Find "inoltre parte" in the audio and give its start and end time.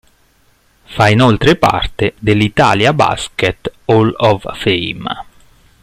1.09-2.15